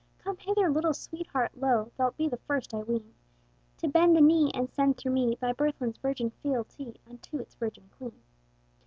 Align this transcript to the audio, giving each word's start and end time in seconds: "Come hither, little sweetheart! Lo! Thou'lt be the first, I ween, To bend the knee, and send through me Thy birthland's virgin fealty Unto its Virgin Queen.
"Come 0.17 0.37
hither, 0.37 0.67
little 0.67 0.95
sweetheart! 0.95 1.51
Lo! 1.55 1.91
Thou'lt 1.95 2.17
be 2.17 2.27
the 2.27 2.37
first, 2.47 2.73
I 2.73 2.79
ween, 2.81 3.13
To 3.77 3.87
bend 3.87 4.15
the 4.15 4.21
knee, 4.21 4.49
and 4.51 4.67
send 4.67 4.97
through 4.97 5.11
me 5.11 5.35
Thy 5.39 5.53
birthland's 5.53 5.99
virgin 5.99 6.31
fealty 6.41 6.99
Unto 7.07 7.37
its 7.37 7.53
Virgin 7.53 7.87
Queen. 7.99 8.23